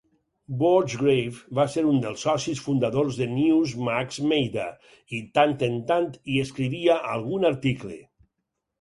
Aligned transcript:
Borchgrave 0.61 1.57
va 1.59 1.65
ser 1.73 1.83
un 1.89 1.99
dels 2.05 2.23
socis 2.29 2.63
fundadors 2.69 3.21
de 3.21 3.29
Newsmax 3.35 4.19
Meida 4.35 4.67
i, 5.19 5.23
tant 5.39 5.57
en 5.71 5.81
tant, 5.93 6.13
hi 6.25 6.43
escrivia 6.49 7.01
algun 7.17 7.51
article. 7.57 8.05